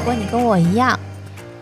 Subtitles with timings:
[0.00, 0.98] 如果你跟我一样，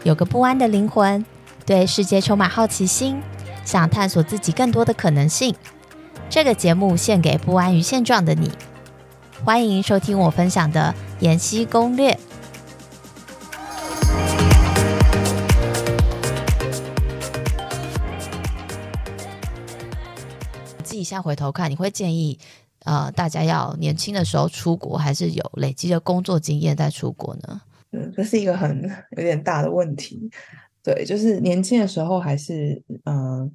[0.05, 1.27] 有个不安的灵魂，
[1.67, 3.21] 对世界充满好奇心，
[3.65, 5.57] 想探索自己更多的可能性，
[6.31, 8.53] 这个节目献给不安于现状的你。
[9.45, 12.17] 欢迎收听我分享的延禧攻略。
[20.85, 22.39] 自己现在回头看，你会建议
[22.85, 27.63] 呃大家要年轻的时候出国，还是有累积的工作经验再出国呢？
[27.93, 28.83] 嗯，这是一个很
[29.17, 30.31] 有点大的问题。
[30.83, 33.51] 对，就是年轻的时候还是嗯、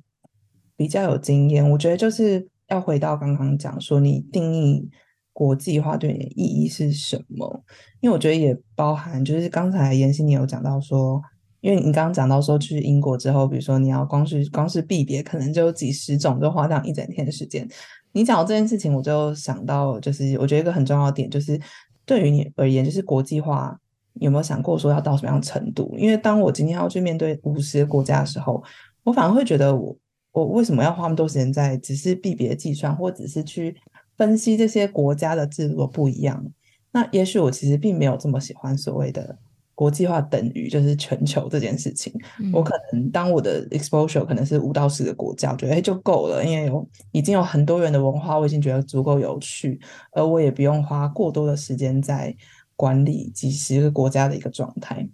[0.76, 1.68] 比较有经验。
[1.70, 4.90] 我觉得就是要回到刚刚讲说，你定义
[5.32, 7.64] 国际化对你的意义是什么？
[8.02, 11.22] 因为我觉得也包含就是刚才妍希你有讲到说，
[11.62, 17.68] 因为你刚刚讲到说去英国之后，比如说你要光是光是币别，可能就几十种，就花掉一整天的时间。
[18.12, 21.60] 你讲到这件事情，我就想到就是我觉得一个很重要的点就是，
[22.06, 23.80] 对于你而言，就是国际化。
[24.20, 25.94] 有没有想过说要到什么样程度？
[25.98, 28.64] 因为当我今天要去面对五十个国家的时候，
[29.04, 29.98] 我反而会觉得我
[30.32, 33.76] 我为什么要花那么多时间在只是币别计算，或者是去
[34.16, 36.46] 分析这些国家的制度不一样？
[36.92, 39.36] 那也许我其实并没有这么喜欢所谓的
[39.74, 42.14] 国际化等于就是全球这件事情。
[42.40, 49.80] 嗯、我可能当我的 exposure 可能是五到十个国家，我觉得哎就够了，因为有已经有很多元的文化，我已经觉得足够有趣，
[50.12, 52.36] 而我也不用花过多的时间在。
[52.76, 55.08] 管理几十个国家的一个状态，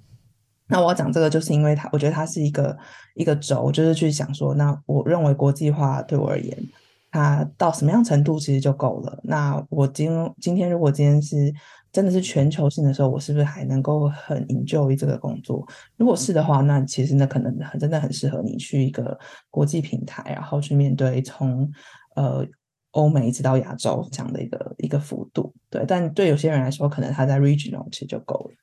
[0.67, 2.77] 那我要讲这个，就是因为它，我觉得它是一个
[3.15, 6.57] 一个轴，就是去想说，那我认为国际化对我而言，
[7.11, 9.19] 它到什么样程度其实就够了。
[9.23, 11.53] 那我今今天如果今天是
[11.91, 15.67] 真的是全球性的时候，我是不是还能够很 enjoy 这个工作？
[15.97, 19.17] 如果是的话，那其实那可能很真的很适合你去一个
[19.49, 21.69] 国际平台，然后去面对从
[22.15, 22.47] 呃。
[22.91, 28.55] 欧美一直到亚洲这样的一个一个幅度，对，但对有些人来说，可能他在 regional 其实就够了。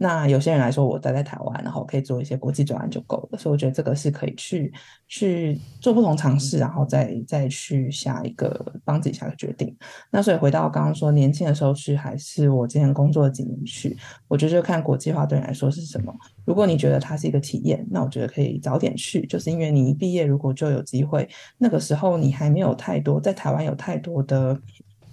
[0.00, 3.38] 那有些人来说，我待在台湾，然后可以做一些国际转案就够了。
[3.38, 4.72] 所以我觉得这个是可以去
[5.08, 9.76] 去做不同尝试，然后再再去下一个帮自己下个决定。
[10.12, 13.96] 那所以回到刚刚说，年轻的时候去，还是我今天工作的几年去，
[14.28, 16.14] 我觉得就看国际化对你来说是什么。
[16.44, 21.28] 如果你觉得它是一个体验，那我觉得可以早点去，就是因为你一毕业如果就有机会，
[21.58, 24.56] 那个时候你还没有太多在台湾有太多的。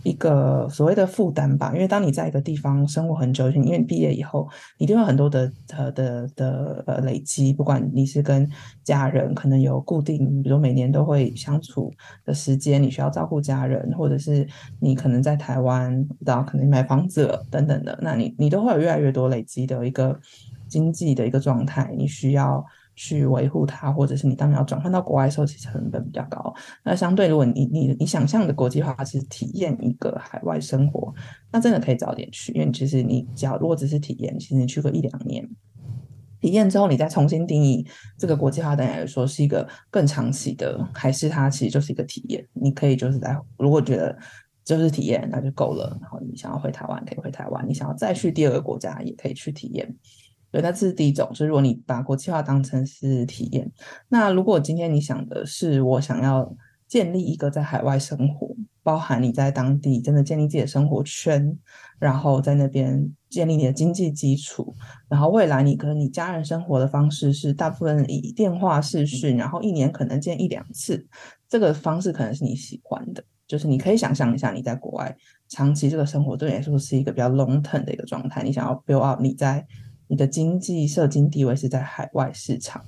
[0.06, 8.48] 一个所谓的负担吧，因为当你在一个地方生活很久，因为你毕业以后，你一定有很多的呃的的呃累积，不管你是跟
[8.84, 11.92] 家人可能有固定，比如每年都会相处
[12.24, 14.48] 的时间，你需要照顾家人，或者是
[14.80, 20.20] 你可能在台湾，然后可能买房子等等的，那你你都会有越来越多累积的一个
[20.68, 22.64] 经济的一个状态，你需要。
[22.96, 26.54] 去维护它，或者是你当你要转换到国外的时候，其实成本比较高。
[26.84, 31.14] 那相对，如果你你你想象的国际化是体验一个海外生活，
[31.52, 35.48] 那真的可以早点去，因为其实你只要如果只是体验，其实你去个一两年，
[36.40, 37.86] 体验之后你再重新定义
[38.18, 42.48] 这个国际化，等于来说是一个更长期的，还是它其实就是一个体验？
[42.54, 44.18] 你可以就是在如果觉得
[44.64, 45.98] 就是体验，那就够了。
[46.02, 49.96] 然后你想要回台湾，可以回台湾；你想要再去第二个国家，也可以去体验。
[50.56, 53.70] 对，那这是第一种，就是如果你把国际化当成是体验，
[54.08, 56.50] 那如果今天你想的是我想要
[56.88, 61.54] 建立一个在海外生活，包含你在当地真的建立自己的生活圈，
[62.00, 64.74] 然后在那边建立你的经济基础，
[65.10, 71.06] 然后未来你跟你家人生活的方式是大部分以电话视讯，然后一年可能见一两次，
[71.50, 75.14] 这个方式可能是你喜欢的，就是你可以想象一下你在国外
[75.50, 79.68] 长期这个生活对你来说是一个比较 long term 的一个状态，你想要 build up 你在。
[80.08, 82.84] 你的经济社经地位是在海外市场，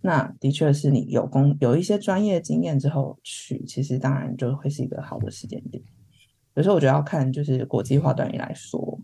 [0.00, 5.82] 那的确是你有工有一些专业经验之后去，其实当然就会是一个好的时间点。
[6.54, 8.98] 有时候我觉得要看就是国际化对你来说，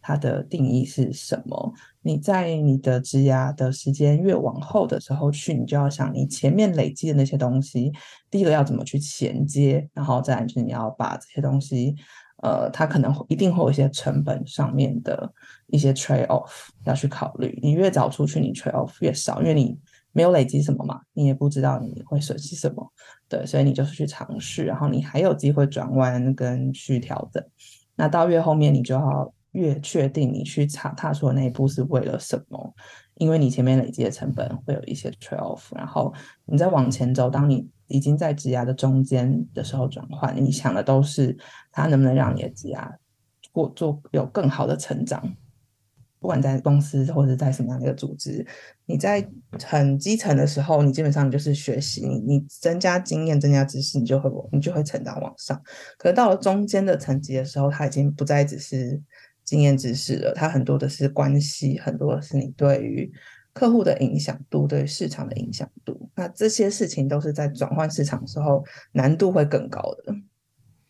[0.00, 1.72] 它的定义是什么。
[2.02, 7.92] 你在你的职涯的时间越往后的时候去，你就要想你前面累积的那些东西，
[8.30, 11.94] 第一个要怎么去衔接，然后再来就是你要把这些东西。
[12.42, 15.30] 呃，它可能一定会有一些成本上面的
[15.66, 16.50] 一些 trade off
[16.84, 17.58] 要去考虑。
[17.62, 19.78] 你越早出去，你 trade off 越少，因为你
[20.12, 22.92] 没有累积什么嘛，你也不知道你会损失什么。
[23.28, 27.44] 对，所以你就是去尝试，然后你还有机会转弯跟去调整。
[27.94, 32.74] 那到越后面，你就要越确定你去踏踏出的那一步是为了什么，
[33.18, 36.12] 因为你前面累积的成本会有一些 trade off，然后
[36.46, 41.36] 你再往前走，当你已经在职涯的中间的时候转换，你想的都是
[41.70, 42.90] 它能不能让你的职涯
[43.52, 45.36] 过做有更好的成长。
[46.20, 48.44] 不管在公司或者在什么样的一个组织，
[48.86, 49.24] 你在
[49.64, 55.62] 很基层的时候，你基本上你就是学习，你你增加经验、增加知识，你就会你就会成长往上。
[55.96, 59.00] 可是到了中间的层级的时候，它已经不再只是
[59.48, 63.10] 经验知识的，它很多的是关系，很多的是你对于
[63.54, 66.10] 客户的影响度，对市场的影响度。
[66.14, 68.62] 那这些事情都是在转换市场的时候
[68.92, 70.14] 难度会更高的。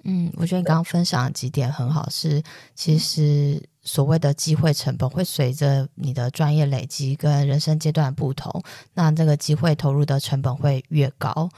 [0.02, 2.42] 嗯，我觉得你刚刚分享的几点很好，是
[2.74, 8.60] 其实所谓的机会成本会随着你的专业累积跟人生阶段不同，
[8.94, 11.48] 那这个机会投入的成本会越高。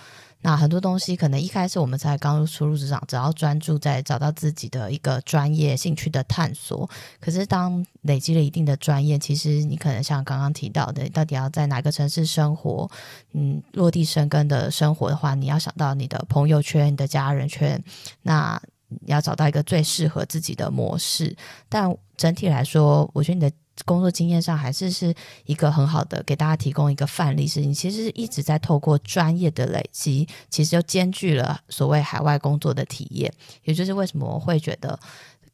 [0.43, 6.89] 那很多东西可能一开始我们才刚初入职场，只要专注在找到自己的一个专业兴趣的探索。
[7.21, 12.91] 可是当累积了一定的专业，其实你可能像刚刚提到的，到底要在哪个城市生活，
[13.33, 17.83] 嗯，落地生根的生活的话，你要想到你的朋友圈、你的家人圈，
[18.23, 21.37] 那你要找到一个最适合自己的模式。
[21.69, 23.53] 但整体来说，我觉得你的。
[23.85, 25.15] 工作经验上还是是
[25.47, 33.33] 一个很好的，给大家提供一个范例，是你其实一直在透过专业的累积，其实就兼具了所谓海外工作的体验。
[33.65, 34.99] 也就是为什么我会觉得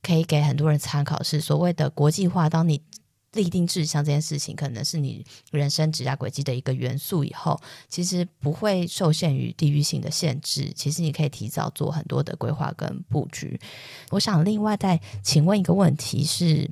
[0.03, 2.49] 可以给很多人参考，是所谓的国际化。
[2.49, 2.81] 当你
[3.33, 10.73] 立定志向这件事情，可能是你人生职涯轨迹的一个元素以后，其实不会受限于地域性的限制。
[10.75, 13.61] 其实你可以提早做很多的规划跟布局。
[14.11, 16.71] 我想另外再请问一个问题是。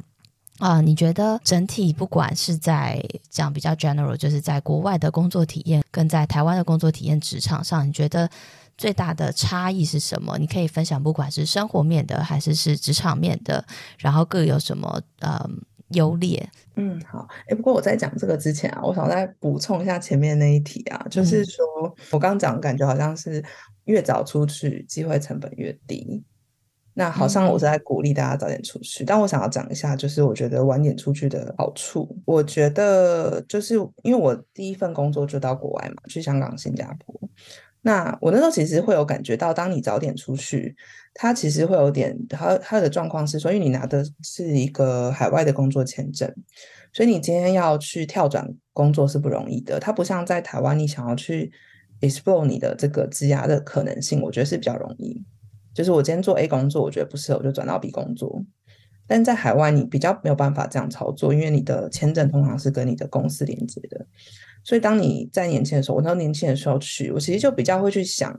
[0.58, 8.30] 啊，你觉得整体不管是在讲比较 general，就是在国外的工作体验，跟在台湾的工作体验职场上，你觉得
[8.78, 10.38] 最大的差异是什么？
[10.38, 13.64] 你可以分享，不管是生活面的，还是是职场面的，
[13.98, 15.44] 然后各有什么呃
[15.88, 16.48] 优劣？
[16.76, 17.26] 嗯，好。
[17.48, 23.44] 哎，不过我在讲这个之前啊，我想再补充一下前面那一题啊，就是说、嗯、我刚刚讲，感觉好像是
[23.86, 26.22] 越早出去，机会成本越低。
[26.96, 32.16] 那好像我是在鼓励大家早点出去，嗯、但我想要讲一下，就是我觉得晚点出去的好处。
[32.24, 33.74] 我觉得就是
[34.04, 37.28] 因为我第一份工作就到国外嘛，去香港、新加坡。
[37.82, 40.74] 那我那时候其实会有感觉到，当你早点出去，
[41.12, 46.32] 它其实会有点，它它的状况是，所以你拿的是一个海外的工作签证，
[46.92, 49.78] 所以你今天要去跳转工作是不容易的。
[49.78, 51.52] 它不像在台湾，你想要去
[52.00, 55.22] explore 你的这个职涯的可能性，我觉得是比较容易。
[55.74, 58.42] 就是我今天做 A 工作，我觉得不适合，我就转到 B 工作。
[59.06, 64.06] 但在海外，你比较没有办法这样操作，因为你的签证通常是跟你的公司连接的。
[64.62, 68.34] 所以当你在年轻的时候，我到年轻的时候去，我其实就比较会去想，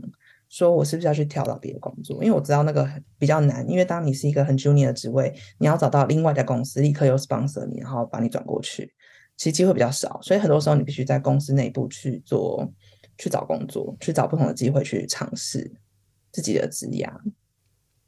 [0.49, 2.89] 说我是不是要去跳到别的工作，因为我知道那个
[3.19, 3.69] 比较难。
[3.69, 8.91] 因为当你是一个很 junior 的职位，你要找到另外的公司立刻又 sponsor 你，然后把你转过去，
[9.37, 10.19] 其实机会比较少。
[10.23, 12.67] 所以很多时候你必须在公司内部去做，
[13.19, 15.71] 去找工作，去找不同的机会去尝试。
[16.35, 17.09] 自己的职业，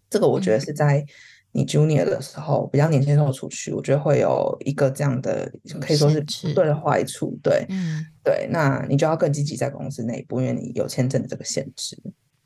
[0.09, 1.05] 这个我觉得是在
[1.53, 6.21] 你 junior 的时候，比较年轻的时候出去，我觉得会有一个这样的，可以说是
[6.53, 7.39] 对的坏处。
[7.41, 11.97] 对，嗯，对，那你就要更积极在公司内部，因为你有签证的这个限制。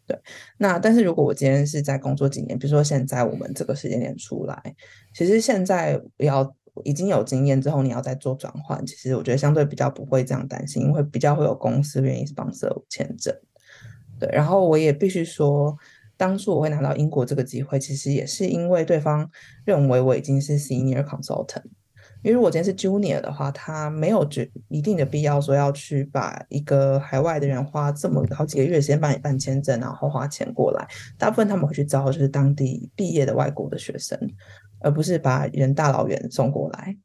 [0.05, 0.15] 对，
[0.59, 4.75] 那但是如果我今天是在工作几年，比如说现在我们这个时间点出来，
[5.15, 13.35] 其实现在要已经有经验之后，你要再做转换，其实我觉得相对比较不会这样担心，因为比较会有公司愿意 sponsor 签证。
[14.21, 15.75] 对，然后我也必须说，
[16.15, 19.27] 当初我会拿到英国这个机会，其实也是因为对方
[19.65, 21.63] 认为我已经是 senior consultant。
[22.23, 30.87] 因为如果今天是 junior 的话，他没有决一定的必要说要去把一个海外的人花这么好几个月时间帮你办签证，然后花钱过来。
[31.17, 34.19] 大部分他们会去招就是当地毕业的外国的学生，
[34.81, 36.95] 而不是把人大老远送过来。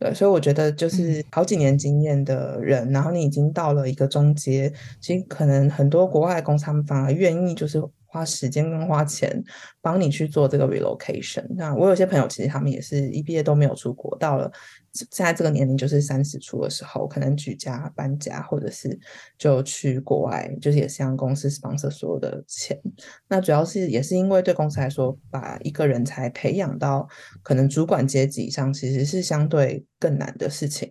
[0.00, 9.44] 对，所以我觉得就是好几年经验的人，嗯、然后你已经到了一个中阶，其实可能很多国外的公司他们反而愿意就是花时间跟花钱
[9.82, 11.44] 帮你去做这个 relocation。
[11.50, 14.50] 那我有些朋友其实他们也是一毕业都没有出国，到了
[14.92, 18.98] 现在这个年龄就是三十出的时候，可能举家搬家，或者是
[19.38, 22.80] 就去国外，就是也是让公司 sponsor 所有的钱。
[23.28, 27.08] 那主要是也是因为对公司来说，把一个人才培养到
[27.42, 29.84] 可能主管阶级以上，其实是相对。
[30.00, 30.90] 更难的事情，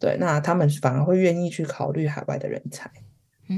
[0.00, 2.90] 对，那他们反而会愿意去考虑海外的人才，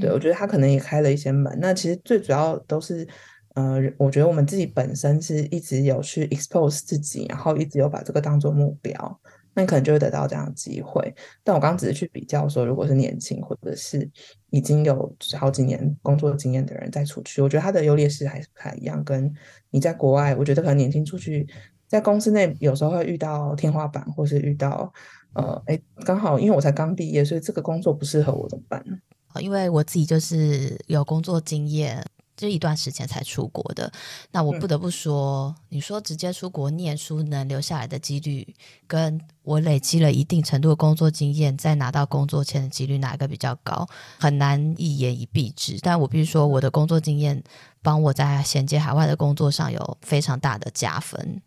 [0.02, 1.58] 对，我觉得他可能也开了一些门。
[1.58, 3.08] 那其实最主要都是，
[3.54, 9.20] 呃，我觉得我们自己本身是一直有去 expose 自己，然后一直有把这个当做目标，
[9.56, 11.12] 那你可能就会得到这样的机会。
[11.42, 14.08] 但我刚刚只是去比较说，如果是年轻或者是
[14.50, 19.02] 已经有好几年工作经验的人再出去，我觉得他的优劣势还是不太一样。
[19.02, 19.32] 跟
[19.70, 21.48] 你在国外，我觉得可能年轻出去。
[21.88, 24.92] 在公司内有时候会遇到天花板，或是遇到
[25.32, 28.84] 呃，哎，刚好因为我才刚毕业，所以这个工作不适合我怎么办？
[29.40, 32.02] 因为我自己就是有工作经验，
[32.37, 33.90] 这一段时间才出国的。
[34.31, 38.55] 那我不得不说，嗯、你说直接出国念书能留下来的几率，
[38.87, 43.88] 跟我累积了一定程度的工作经验再拿到工作签的几率哪一个比较高？
[44.19, 45.78] 很难一言以蔽之。
[45.81, 47.43] 但我必须说，我的工作经验
[47.83, 51.40] 帮我在衔接海外的工作上有非常大的加分。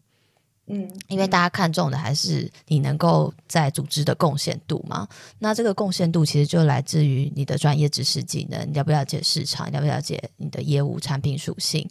[0.70, 5.08] 嗯，因为大家看重的还是你能够在组织的贡献度嘛。
[5.40, 11.90] 那这个贡献度其实就来自于你的专业知识技能，你了不了解市场，你了不了解你的业务产品属性。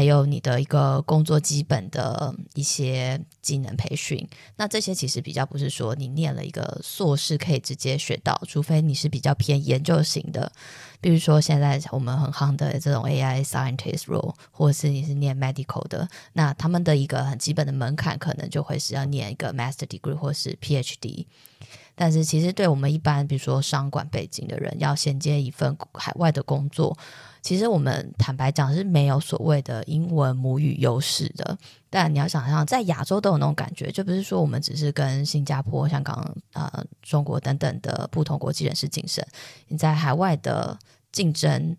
[0.00, 4.26] 还有你的一个工作基本的一些技能培训，
[4.56, 10.50] 那这些其实比较不是说你念了一个硕士可以直接学到，除非你是比较偏研究型的，
[11.02, 21.26] 比如说现在我们很夯的这种 AI scientist role，或者是你是念 medical 的，那他们的一个很基本的门槛可能就会是要念一个 master degree 或是 PhD。
[21.94, 26.96] 但是其实对我们一般比如说商管背景的人，要衔接一份海外的工作。
[27.42, 39.24] 其实我们坦白讲是没有所谓的英文母语优势的，但你要想象，在亚洲都有那种感觉，就不是说我们只是跟新加坡、香港、呃、中国等等的不同国际人士竞争，
[39.68, 40.78] 你在海外的
[41.12, 41.76] 竞争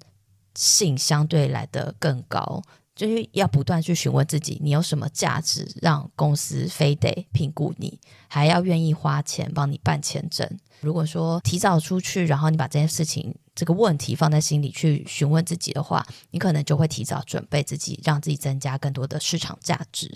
[0.56, 2.62] 性相对来得更高，
[2.96, 10.50] 就是要不断去询问自己，你有什么价值，让公司非得评估你，还要愿意花钱帮你办签证。
[10.82, 20.10] 如果说提早出去，然后你把这件事情，这个问题放在心里去询问自己的话，你可能就会提早准备自己，让自己增加更多的市场价值。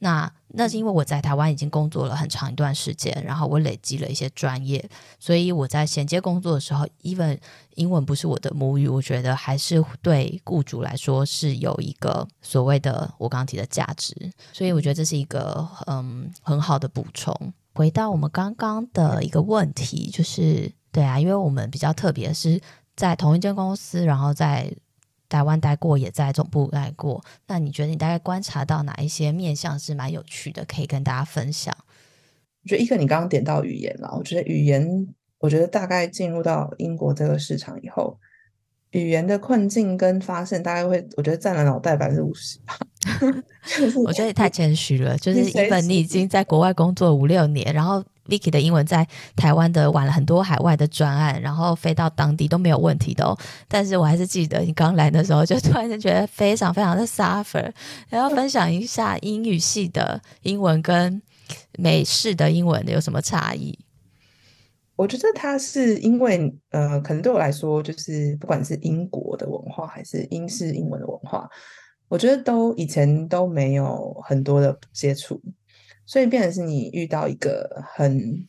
[0.00, 7.36] 那那是因为我在台湾已经工作了很长一段时间，然后我累积了一些专业，所以我在衔接工作的时候，even
[7.74, 14.14] 英文不是我的母语，我觉得还是对雇主来说是有一个所谓的我刚刚提的价值。
[14.52, 17.52] 所以我觉得这是一个嗯很好的补充。
[17.74, 22.60] 回到我们刚刚的一个问题，就是对啊，因为我们比较特别是
[22.96, 24.72] 在同一间公司，然后在
[25.28, 27.22] 台湾待过，也在总部待过。
[27.46, 31.74] 那你觉得你大概观察到哪一些面向是蛮有趣的，可以跟大家分享？
[32.64, 35.06] 我觉得一个你刚刚点到语言了，我觉得语言，
[35.38, 38.18] 我觉得大概进入到英国这个市场以后，
[38.90, 42.76] 语言的困境跟发现，大概会我觉得占了脑袋百分之五十吧。
[44.04, 53.36] 我觉得也太谦虚了，就是一本你已经在国外工作五六年，然后 Vicky 的英文在台湾的玩了很多海外的专案，然后飞到当地都没有问题的哦。
[53.66, 57.72] 但是我还是记得你刚来的时候，就突然间觉得非常非常的 suffer。
[58.08, 61.20] 然后分享一下英语系的英文跟
[61.78, 63.78] 美式的英文的有什么差异？
[64.96, 71.48] 我觉得它是因为呃，可能对我来说，就是不管是英国的文化还是英式英文的文化。
[72.08, 75.40] 我觉得都以前都没有很多的接触，
[76.08, 78.48] 所以变成是你遇到一个很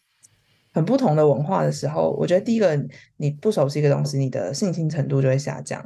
[0.72, 2.82] 很不同的文化的时候，我觉得第一个
[3.18, 5.86] 你不熟悉一个东西，你的信心程度就会下降。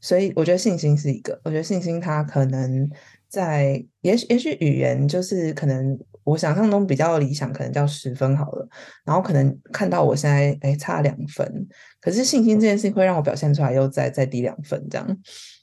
[0.00, 2.88] 所以我觉得信心是一个，我觉得信心它可能
[3.28, 8.68] 在也许也许语言就是可能我想象中比较理想，可能叫十分好了，
[9.04, 11.66] 然后可能看到我现在哎差两分，
[12.00, 15.18] 可是信心这件事情会让我表现出来又再再低两分这样。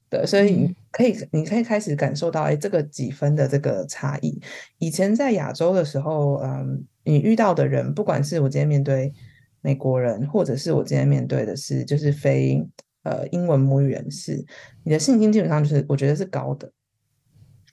[0.09, 4.39] 对，所以你可以，你可以开始感受到，哎，这个几分的这个差异。
[4.77, 9.11] 以前在亚洲的时候，嗯，你遇到的人，不管是我今天面对
[9.59, 12.65] 美国人，或者是我今天面对的是就是非
[13.03, 14.45] 呃英文母语人士，
[14.83, 16.71] 你的信心基本上就是我觉得是高的。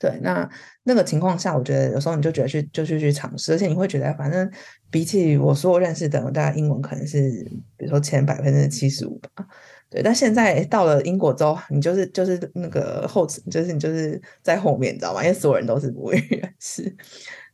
[0.00, 0.50] 对，那
[0.83, 4.50] 那个情况下，我觉得有时候你就觉得去就去去尝试，而且你会觉得，反正
[4.91, 7.31] 比起我所有认识的，我大概英文可能是
[7.76, 9.47] 比如说前百分之七十五吧。
[9.95, 15.23] 对，但现在到了英国之后，你就是就是那个后，就是你就是在后面，你知道吗？
[15.23, 16.83] 因为所有人都是母语人士，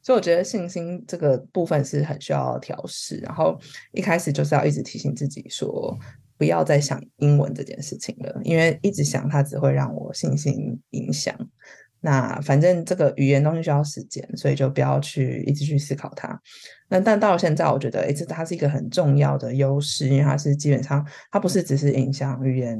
[0.00, 3.18] 所以我觉得信心这个部分是很需要调试。
[3.18, 3.60] 然后
[3.92, 5.94] 一开始就是要一直提醒自己说，
[6.38, 11.36] 不要再想英文这件事情了，因为一直想它只会让我信心影响。
[12.02, 16.40] 那反正这个语言东西需要时间，所以就不要去一直去思考它。
[16.88, 22.76] 那但到了现在，我觉得，诶，这它是一个很重要的优势，因为它是基本上它不是只是影响语言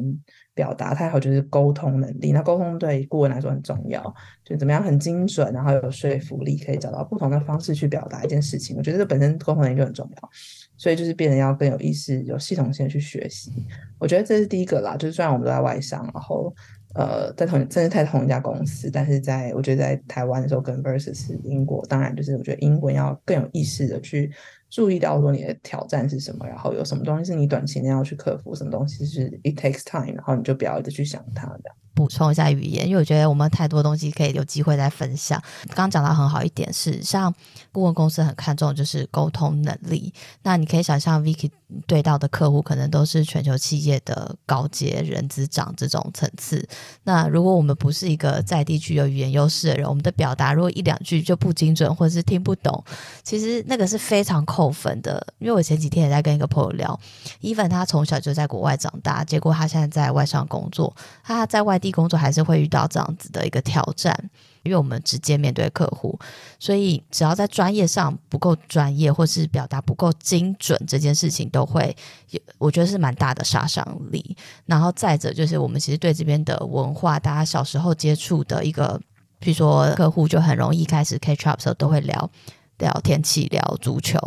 [0.53, 2.33] 表达，它还有就是沟通能力。
[2.33, 4.03] 那沟通对顾问来说很重要，
[4.45, 8.77] 就怎么样很精准，然后有说服力，可以找到不同的方式去表达一件事情。
[8.77, 10.31] 我觉得这本身沟通能力就很重要，
[10.77, 13.53] 所以就是变得要更有意识、有系统性去学习。
[13.99, 16.53] 我觉得这是第一个啦，就是虽然我们都在外商，然后。
[16.94, 24.30] 呃，在同甚至在同一家公司，但是在我觉得在台湾的时候跟 versus 英国，当然就是我觉得英国要更有意识的去
[24.71, 31.71] 注意到说你的挑战是什么，然后有什么东西是你短期内要去克服，什么东西是 it takes time，然后你就不要一直去想它的。
[31.93, 35.39] 补充一下语言，因为我觉得我们太多东西可以有机会再分享。
[35.67, 37.35] 刚刚讲到很好一点是，像
[37.73, 40.11] 顾问公司很看重就是沟通能力。
[40.43, 41.50] 那你可以想象，Vicky
[41.87, 46.67] 对到的客户可能都是全球企业的高阶人资长这种层次。
[47.03, 52.83] 那如果我们不是一个在地具有语言优势的人，我们的表达如果一两句就不精准，或者是听不懂，
[53.23, 55.26] 其实那个是非常恐扣分的。
[55.38, 57.00] 因为我前几天也在跟一个朋友聊
[57.40, 64.14] 伊凡他从小就在国外长大，结果他现在在外商工作，他在外地工作还是会遇到这样子的一个挑战。
[64.62, 66.19] 因为我们直接面对客户，
[66.59, 71.97] 所以只要在专业上不够专业，或是表达不够精准，这件事情都会
[72.29, 74.37] 有，我觉得是蛮大的杀伤力。
[74.67, 79.00] 然后再者就是，我们其实对这边的文化，大家小时候接触的一个，
[79.38, 82.31] 比如说客户就很容易开始 catch up 的时候都会聊
[82.80, 84.18] 聊天气、聊足球、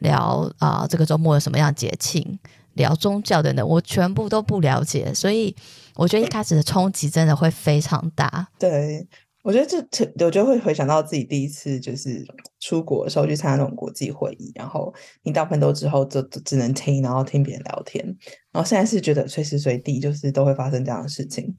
[0.00, 2.38] 聊啊、这个周末有什么样节庆。
[2.74, 5.54] 聊宗教等等，我全部都不了解，所以
[5.94, 8.48] 我觉得一开始的冲击真的会非常大。
[8.58, 9.06] 对，
[9.42, 12.24] 我觉得这，我觉得会回想到自己第一次就是
[12.60, 14.90] 出国的时候去参加那种国际会议，然后
[15.22, 18.02] 你大部分都之后就只能听，然后听别人聊天，
[18.50, 21.54] 然后现在是觉得随时随地就是都会发生这样的事情。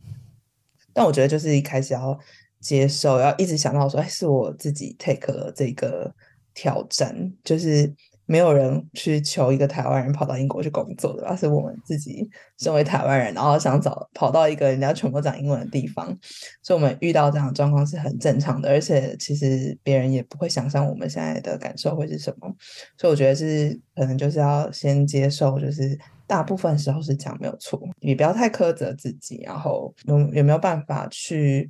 [0.93, 2.17] 但我觉得就是一开始要
[2.59, 6.11] 接受，要一直想到说，哎，是我自己 take 了这个
[6.53, 7.93] 挑战，就是。
[8.25, 11.35] 没有人去求一个台湾人跑到英国去工作的吧？
[11.35, 16.07] 是我们自己身为台湾人，然后想找跑到一个人家全部讲英文的地方，
[16.61, 18.69] 所以我们遇到这样的状况是很正常的。
[18.69, 22.47] 而且其实别人也不会想象我们现在的感受会是什么，
[22.97, 31.69] 所以我觉得是可能就是要先接受，就是大部分时候是讲没有错，你不要太苛责自己，然后有有没有办法去。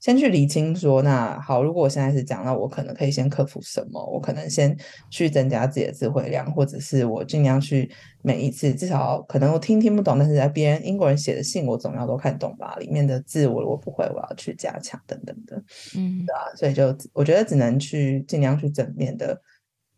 [0.00, 4.02] 先去理清说，那好，如果我现在是讲，那我可能可以先克服什么？
[4.06, 4.74] 我可能先
[5.10, 7.90] 去增加自己的词汇量，或者是我尽量去
[8.22, 12.74] 每一次至少可能我听听不懂，但是在别人英国人写的信，我总要都看懂吧？
[12.76, 15.62] 里面的字我我不会，我要去加强等等的，
[15.94, 19.38] 嗯，对啊，所以就我觉得只能去尽量去正面的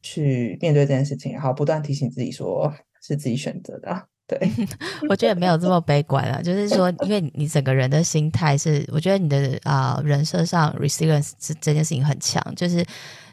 [0.03, 4.09] 去面对这件事情，然后不断提醒自己说是自己选择的。
[4.27, 4.39] 对，
[5.09, 6.41] 我觉得没有这么悲观了。
[6.45, 12.85] 就是说，因为你整个人的心态是，我觉得你的啊、呃、人设上 resilience 这这件事情很强，就是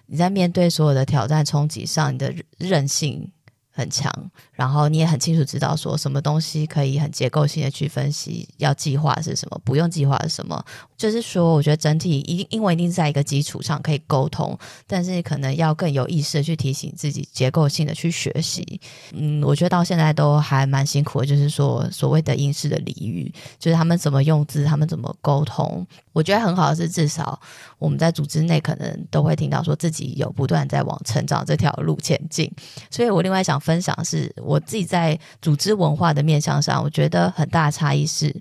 [0.08, 3.32] 你在面对所有的挑战冲击上，你的韧性。
[3.72, 4.12] 很强，
[4.52, 10.62] 然后你也很清楚知道说什么东西可以很结构性的去分析，要计划是什么，不用计划是什么。
[11.00, 18.82] 就是说，我觉得整体一定英文一定在一个基础上可以沟通，但是可能要更有意识的去提醒自己，结构性的去学习。
[19.14, 25.88] 嗯，我觉得到现在都还蛮辛苦的，就是说所谓的英式的俚语，就是他们怎么用字，他们怎么沟通。
[26.12, 27.40] 我觉得很好的是，至少
[27.78, 32.52] 我们在组织内可能都会听到说自己有不断在往成长这条路前进。
[32.92, 38.36] 所以我另外想分享是我自己在组织文化的面向上，我觉得很大的差异是，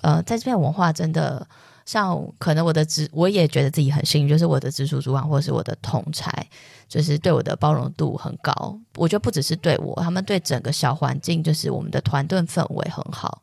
[0.00, 1.46] 呃，在这边文化真的。
[1.90, 6.30] 像可能我的直，我也觉得自己很幸运，就是我的直属主管或者是我的同才，
[6.86, 8.78] 就是对我的包容度很高。
[8.94, 13.42] 我觉得不只是对我，他们对整个小环境，就是我们的团队氛围很好。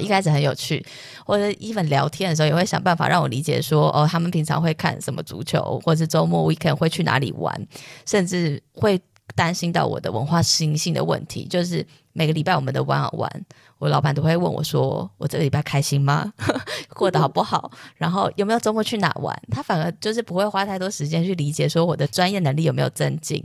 [0.00, 0.82] 一开始很有趣，
[1.26, 7.54] 或者 even 聊天的时候也会想办法让我理解说，哦，他们平常会看什么足球，或者是周末 weekend 会去哪里玩，
[8.06, 8.98] 甚至会
[9.34, 13.42] 担心到我的文化适应性的问题，就是每个礼拜我们的 one on one。
[13.78, 16.32] 我老板都会问我说：“我这个礼拜开心吗？
[16.94, 17.70] 过得好不好？
[17.96, 23.44] 然后有没有周末去哪玩？”他反而就是不会花太多时间去理解说我的专业能力有没有增进。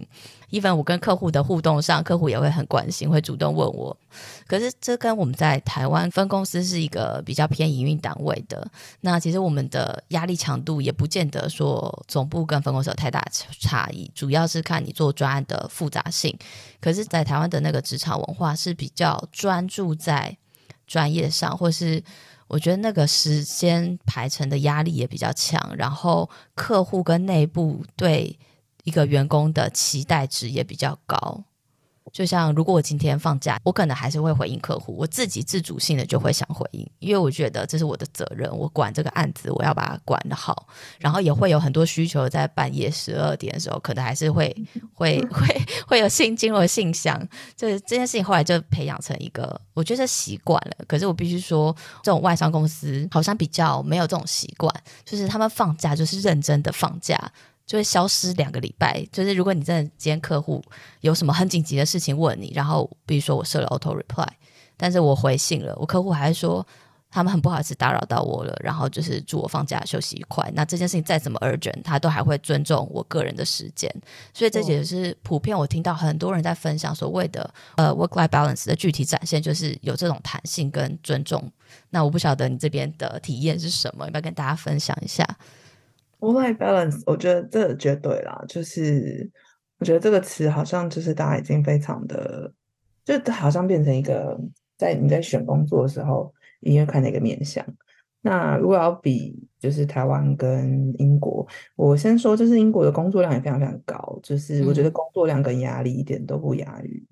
[0.50, 3.98] 一般我跟客户的互动上，客户也会很关心，会主动问我。
[4.46, 8.66] 可是这跟我们在台湾分公司是一个比较偏营运单位的，
[9.02, 13.26] 那其实我们的压力强度也不见得说总部跟分公司有太大
[13.60, 16.38] 差异，主要是看你做专案的复杂性。
[16.80, 20.36] 可是，在台湾的那个职场文化是比较专注在
[20.88, 22.04] 专业上，或是
[22.48, 28.38] 我觉得那个时间排程的压力也比较强，然后客户跟内部对。
[28.84, 31.44] 一个员工的期待值也比较高，
[32.14, 40.68] 就像如果我今天放假，我可能还是会回应客户，我自己自主性的就会想回应，因为我觉得这是我的责任，我管这个案子，我要把它管得好，
[41.00, 44.56] 然后也会有很多需求，在半夜十二点的时候，可能还是会
[44.94, 47.20] 会会会有信金或信箱，
[47.56, 50.86] 就是这件事情后来就培养成一个，我觉得习惯了。
[50.88, 54.74] 可是我必须说，这种外商公司好像比较没有这种习惯，
[55.06, 57.32] 就是他们放假就是认真的放假。
[57.68, 59.06] 就会消失两个礼拜。
[59.12, 60.64] 就是如果你真的今天客户
[61.02, 64.28] 有什么很紧急的事情问你，然后比如说我设了 auto reply，
[64.76, 66.66] 但是我回信了，我客户还是说
[67.10, 70.50] 他们很不好意思打扰到我了，然后就是祝我放假休息愉快。
[70.54, 73.90] 那这件事情再怎么 urgent，他都还会尊重我个人的时间。
[74.34, 81.52] 所以这也是普遍我听到很多人在分享所谓的呃 work life balance 的具体展现，就是有这种弹性跟尊重。
[81.90, 85.26] 那我不晓得你这边的体验是什么，要不要跟大家分享一下
[86.20, 89.30] ？Work-life balance，我觉得这绝对啦，就是
[89.80, 92.52] 我觉得这个词好像就是大家已经非常的，
[93.06, 94.40] 就好像变成一个
[94.78, 97.66] 在你在选工作的时候一定会看的一个面向。
[98.22, 107.06] 那如果要比，就是台湾跟英国，我先说，就是英国的工作量也非常非常高，就是我觉得工作量跟压力一点都不亚于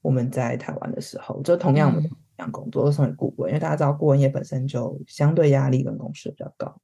[0.00, 6.80] 我们在台湾的时候，就同样我们一样工作都送给顾问，因为大家知道顾问业本身就相对压力跟工时比较高。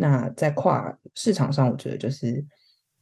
[0.00, 2.44] 那在跨市场上我觉得就是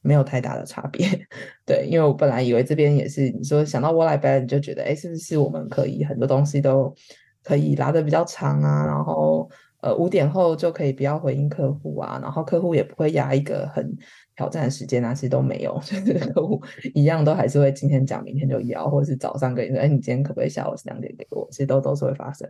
[0.00, 1.06] 没有太大的差别。
[1.66, 6.94] 对，因为我本来以为这边也是，你说想到 work-life balance 你就觉得，哎，是不是我们可以很多东西都
[7.42, 8.86] 可以拉得比较长啊？
[8.86, 9.46] 然后
[9.82, 13.94] 呃五点后就可以不要回应客户啊，然后客户也不会压一个很
[14.34, 16.62] 挑战的时间啊，其实都没有， 就是客户
[16.94, 21.46] 一样都还是会今天讲，明天就要，或者是早上跟你说，哎，你今天可不可以下午两点给我？
[21.50, 22.48] 其实都都是会发生。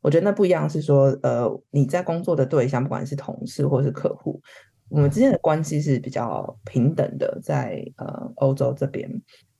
[0.00, 4.40] 我觉得那不一样是说，呃，你在工作的对象，不管是同事或是客户，
[4.88, 9.10] 我们之间的关系是比较平等的，在呃欧洲这边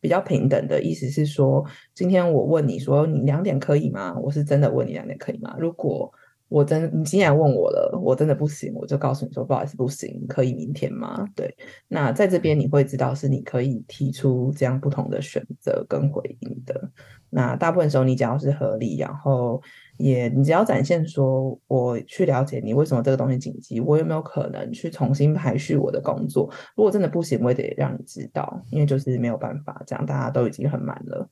[0.01, 4.17] 比较平等的意思是说，今天我问你说你两点可以吗？
[4.21, 5.57] 我是真的问你两点可以吗？
[5.59, 6.11] 如果
[6.49, 11.27] 我真你既然问我了，我真的不行，我就告诉你说不好意思，不行，可以明天吗？
[11.35, 11.55] 对，
[11.89, 16.91] 那在这边你会知道是你可以提出这样不同的选择跟回应的。
[17.29, 19.61] 那大部分时候你只要是合理，然后
[19.99, 26.51] 也你只要展现说我去了解你为什么这个东西紧急，我有没有可能去重新排序我的工作？
[26.75, 31.29] 如果真的不行，我也得让你知道，因为就是没有办法，这样大家都已经很满了。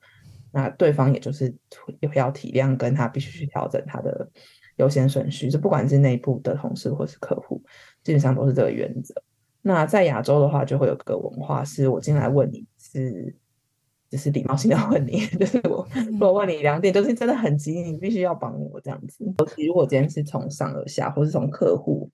[0.51, 1.55] 那对方也就是
[2.13, 4.29] 要体谅，跟他必须去调整他的。
[4.77, 7.59] 优先顺序，就不管是内部的同事或是客户，
[8.03, 9.11] 基本上都是这个原则。
[9.63, 13.35] 那在亚洲的话，就会有个文化，是我进来问你是，
[14.09, 19.25] 只是礼貌性的问你， 就是我如果问你两点，就是真的很急，你必须要帮我这样子。
[19.39, 22.09] 尤其如果今天是从上而下，或是从客户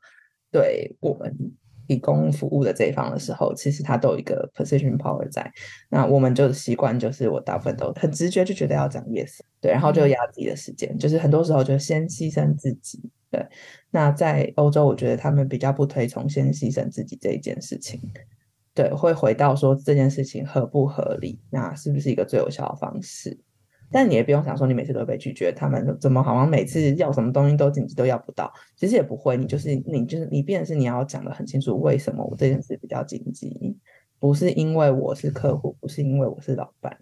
[0.52, 1.36] 对我们。
[1.86, 5.52] 提供服务的这一方的时候，其实他都有一个 position power 在。
[5.90, 13.02] 那我们就习惯，就是我大部分都很直觉就觉得要讲 yes，对，然后就压自己的时间，就是很多时候就先牺牲自己。
[13.30, 13.46] 对，
[13.92, 18.00] 那在欧洲，我觉得他们比较不推崇先牺牲自己这一件事情。
[18.76, 23.40] 对，会回到说这件事情合不合理，那是不是一个最有效的方式？
[23.92, 29.38] 但你也不用想说你每次都被拒绝，他们怎么好像每次要什么东西都紧急都要不到，其实也不会。
[29.38, 33.78] 你就是你就是你，变是你要讲得很清楚，为什么我这件事比较紧急，
[34.20, 36.98] 不是因为我是客户，不是因为我是老板，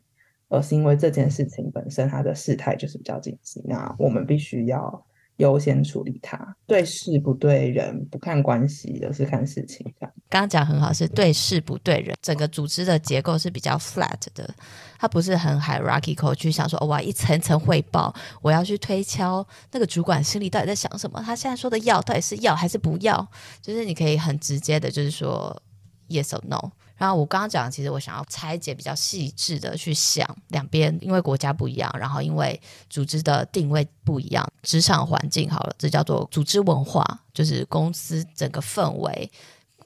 [0.49, 5.05] 而是因为这件事情本身它的事态就是比较紧急，那我们必须要。
[5.37, 9.91] 优先处理它，对事不对人，不看关系，而是看事情。
[10.31, 14.49] 刚刚讲很好，是对事不对人，整个组织的结构是比较 flat 的，
[14.97, 23.27] 它不是很 hierarchical 去想说，哦，我要一层层汇报，我要去推敲那个主管心里到底在想什么，他现在说的要到底是要还是不要，
[23.61, 25.61] 就是你可以很直接的，就是说
[26.07, 26.71] yes or no。
[26.95, 39.31] 然后我刚刚讲，其实我想要拆解比较细致的去想两边，因为国家不一样，然后因为组织的定位不一样，职场环境好了，这叫做组织文化，就是公司整个氛围，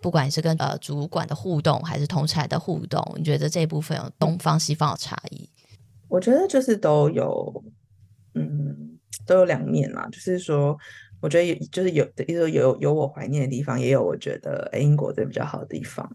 [0.05, 5.49] 不管是跟呃主管的互动，还是同侪的互动，你觉得这一部分有东方西方的差异？
[6.07, 7.63] 我觉得就是都有，
[8.35, 10.07] 嗯，都有两面嘛。
[10.09, 10.77] 就是说，
[11.21, 16.07] 我觉得有，就是有的，有有有我怀念的地方，也有我觉得诶英国这比较好的地方。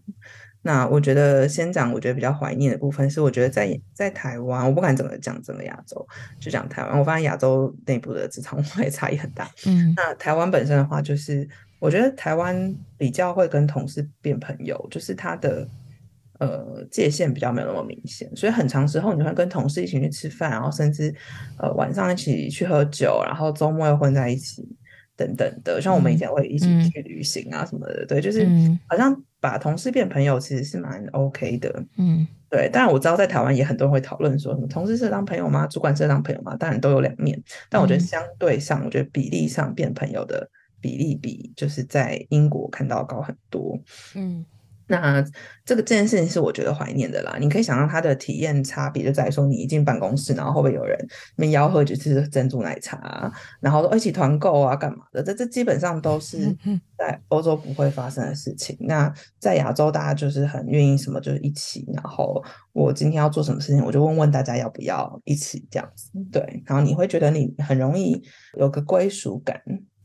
[0.61, 6.07] 那我觉得先讲，我觉得比较怀念的部分是，我觉得在在台湾，我不敢怎么讲整个亚洲，
[6.39, 6.97] 就讲台湾。
[6.97, 9.51] 我发现亚洲内部的职场文化也差异很大。
[9.65, 11.45] 嗯，那台湾本身的话，就是
[11.81, 15.67] 我觉得台湾比较会跟同事变朋友，就是他的
[16.39, 21.13] 呃界限比较没有那么明显，所以很长时候你会跟同事一起去吃饭，然后甚至
[21.57, 24.65] 呃晚上一起去喝酒，然后周末又混在一起。
[25.17, 28.43] 等等的，像我们以前会一起去旅行啊什么的，嗯、对，就是
[28.87, 32.67] 好像把同事变朋友，其实是蛮 OK 的，嗯，对。
[32.69, 35.67] 当然我知道在台湾也很多人会讨论说，什么同事是当朋友吗？
[35.67, 36.55] 主管是当朋友吗？
[36.55, 37.39] 当然都有两面，
[37.69, 40.49] 但我觉得相对上，我觉得比例上变朋友的
[40.81, 43.79] 比例比就是在英国看到高很多，
[44.15, 44.43] 嗯。
[44.87, 45.23] 那
[45.63, 47.37] 这个这件事情是我觉得怀念的啦。
[47.39, 50.97] 你可以想象它的体验差别就在于说，你一进办公室，然后会不会有人
[51.37, 55.23] 那边吆喝就是珍珠奶茶，然后一起团购啊，干嘛的？
[55.23, 56.53] 这这基本上都是
[56.97, 58.75] 在欧洲不会发生的事情。
[58.81, 66.11] 那在亚洲，大家就是很愿意什么就是一起，然后我今天要做什么事情，我就问问大家要不要一起这样子。
[66.33, 68.21] 对，然后你会觉得你很容易
[68.57, 69.61] 有个归属感。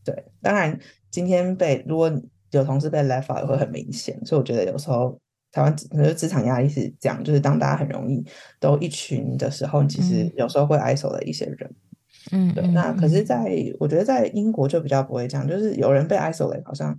[0.06, 0.78] 对，当然
[1.10, 2.10] 今天被如果。
[2.52, 5.20] 有同事被 left out 也会很明显，所以我觉得有时候
[5.52, 8.24] 台湾可能职场压力是这样，就是当大家很容易
[8.58, 11.74] 都一群的时候，其实有时候会 isolate 一些人。
[12.30, 12.66] 嗯，对。
[12.68, 16.98] 那可是在我觉得在英国就比较不会这样，就是有人被 isolate，好像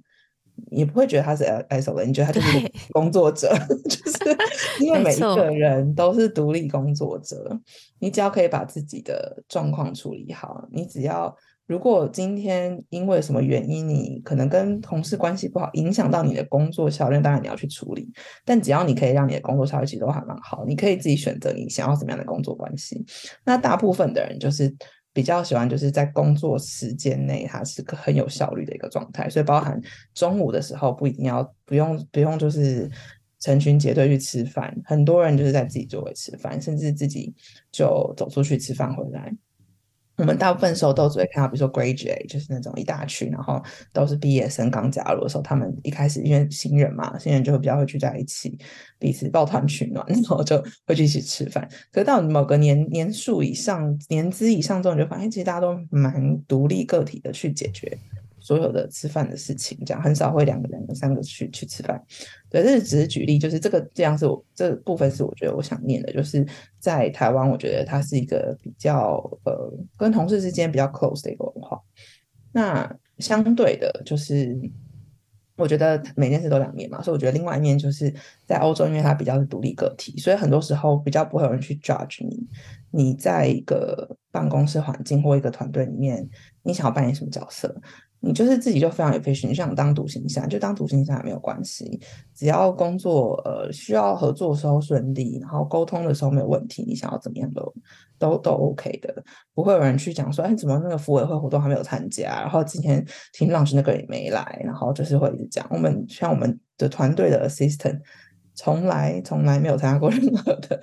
[0.69, 3.49] 也不会觉得他是 isolate，你觉得他就是工作者，
[3.89, 4.37] 就是
[4.83, 7.59] 因为每一个人都是独立工作者，
[7.99, 11.35] 你只要可以把自己的状况处理好，你只要。
[11.67, 18.09] 如果今天因为什么原因，你可能跟同事关系不好，影响到你的工作效率，当然你要去处理。
[18.45, 23.05] 但只要你可以让你的工作效率其实都还蛮好，你可以自己选择你想要怎么样的工作关系。
[23.43, 24.73] 那大部分的人就是
[25.11, 29.29] 比较喜欢就是在工作时间内，它是个很有效率的一个状态。
[29.29, 29.77] 所以包含
[30.13, 32.89] 中午的时候不一定要不用不用就是
[33.41, 37.35] 成群结队去吃饭，很多人就是在自己座位吃饭，甚至自己
[37.71, 39.35] 就走出去吃饭回来。
[40.17, 48.57] 我们大部分时候都只会看到，比如说 graduate 就是那种一大群，然后都是毕业生刚加入的时候，他们一开始因为新人嘛，新人就会比较会聚在一起，
[48.97, 51.67] 彼此抱团取暖， 然后就会去一起吃饭。
[51.91, 57.97] 可是到某个年年数以上、年资以上之后，你就发现其实大家都蛮独立个体的去解决。
[58.47, 62.01] 所有的吃饭的事情，这样很少会两个人、三个去去吃饭。
[62.49, 66.47] 对，这是只是举例，就是这个这样是我这部分是我觉得我想念的，就是
[66.79, 71.77] 在台湾，我觉得它是一个比较呃跟同事之间比较 close 的一个文化。
[72.53, 74.57] 那相对的，就是
[75.57, 78.13] 我觉得每件事都两面嘛，所以我觉得另外一面就是
[78.45, 82.47] 在欧洲，因为它比较是独立个体，所以很多时候比较不会有人去 judge 你。
[82.89, 86.27] 你在一个办公室环境或一个团队里面，
[86.63, 87.75] 你想要扮演什么角色？
[88.19, 91.99] 你就是自己就非常 efficient，你想当独行侠就当独行侠也没有关系，
[92.35, 97.73] 只要工作呃需要合作的时候顺利，然后沟通的时候没有问题，你想要怎么样都
[98.17, 107.99] 都都 OK 的，不会有人去讲说，哎，怎么那个服委会活动还没有参加，然后今天听老师那个也没来，然后就是会一直讲，我们像我们的团队的 assistant
[108.55, 110.81] 从来从来没有参加过任何的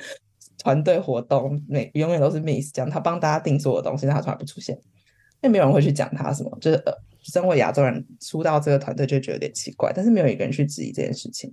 [0.56, 4.78] 团队活动，每永远都是 miss，这样他帮大家订所有东西，但他从来不出现，
[5.42, 6.92] 也没有人会去讲他什么，就是呃。
[7.24, 11.50] 身为亚洲人出到这个团队就觉得有点奇怪，但是没有一个人去质疑这件事情，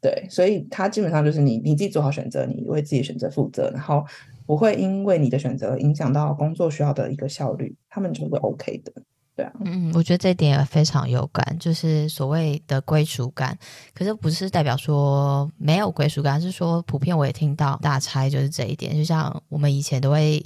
[0.00, 4.04] 对，所以他基本上就是你你自己做好选择，你为自己选择负责，然后
[4.44, 8.92] 不会因为你的选择影响到工作需要的一个效率，他们就会 OK 的，
[9.34, 13.58] 对啊，嗯，我觉得这一点也非常有感，就是所谓的归属感，
[13.94, 20.44] 可是不是代表说没有归属感，而是说普遍我也听到大差就是这一点，就像我们以前都会。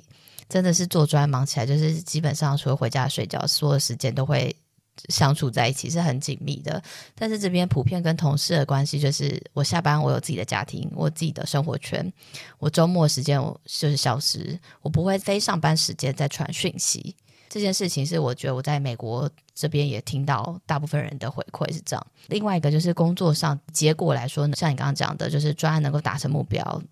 [0.48, 4.52] 真的是做专忙起来，就是基本上除了回家睡觉，所有时间都会
[5.08, 6.82] 相处在一起，是很紧密的。
[7.14, 12.12] 但是这边普遍跟同事的关系，就是我下班我有自己的家庭，我自己的生活圈，
[12.58, 17.14] 我周末时间我就是消失，我不会非上班时间再传讯息。
[17.48, 22.06] 这件事情是我觉得我在美国这边也听到大部分人的回馈是这样。
[22.28, 26.82] 另外一个就是工作上结果来说呢，像你刚刚讲的，就是专案能够达成目标。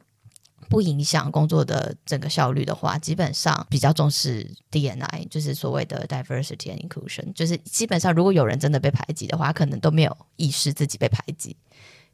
[0.68, 11.56] 不影响工作的整个效率的话，基本上比较重视 DNI，就是所谓的 diversity and inclusion，就是基本上如果有人真的被排挤的话，可能都没有意识自己被排挤。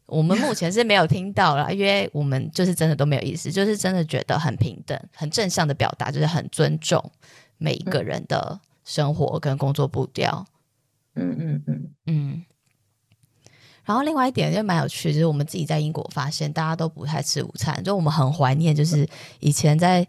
[0.06, 7.10] 我们目前是没有听到啦，因为我们就是真的都没有意识，就是真的觉得很平等、很正向的表达，就是很尊重
[7.56, 10.46] 每一个人的生活跟工作步调。
[11.14, 12.44] 嗯嗯嗯嗯。
[13.84, 19.08] 然后另外一点就蛮有趣，就是我们自己在英国发现，大家都不太吃午餐，就我们很怀念，就是
[19.40, 20.06] 以前在。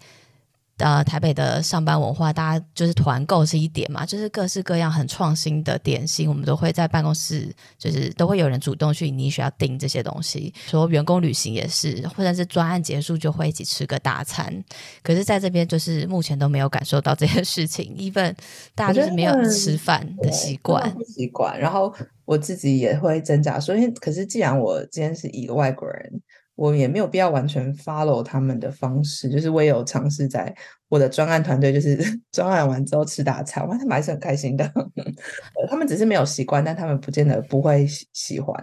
[0.77, 10.53] 呃，台北的上班文化，大家就是团购是一点嘛，就是各式各样很创新的点心，我们都会在办公室，就是都会有人主动去你需要订这些东西。
[10.67, 14.53] 说员工旅行也是，或者是专案结束就会一起吃个大餐。
[15.01, 18.35] 可是在这边就是目前都没有感受到这些事情， even
[18.75, 20.93] 大家就是没有吃饭的习惯。
[21.07, 21.57] 习惯。
[21.57, 21.93] 然后
[22.25, 26.21] 我自己也会挣扎说，因为可是既然我今天是一个外国人。
[26.55, 30.55] 我也没有必要完全 follow 他们的方式，就是我也有尝试在
[30.87, 31.97] 我的专案团队，就是
[32.31, 34.69] 专案完之后吃大餐，我，他们还是很开心的。
[35.69, 38.55] 他们只是没有习惯，但他们不见得不会喜喜欢。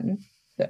[0.56, 0.66] 对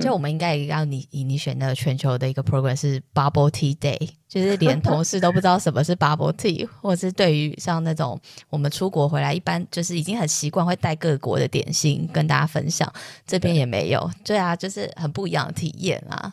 [0.00, 12.90] 就我们应该也要你以你选的全球的一个 program 是 Bubble Tea Day，就是连同事都不知道什么是 Bubble Tea， 或者是对于像那种我们出国回来，一般就是已经很习惯会带各国的点心跟大家分享，
[13.26, 16.32] 这边也没有，对啊，就是很不一样的体验啊。